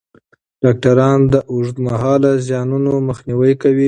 ډاکټران 0.63 1.19
د 1.33 1.35
اوږدمهاله 1.51 2.31
زیانونو 2.47 2.91
مخنیوی 3.09 3.53
کوي. 3.61 3.79